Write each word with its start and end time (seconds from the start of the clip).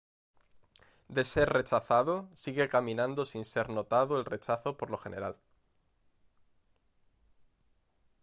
De 1.09 1.23
ser 1.23 1.47
rechazado, 1.49 2.27
sigue 2.33 2.67
caminando 2.67 3.23
sin 3.23 3.45
ser 3.45 3.69
notado 3.69 4.17
el 4.17 4.25
rechazo 4.25 4.75
por 4.75 4.89
lo 4.89 4.97
general. 4.97 5.37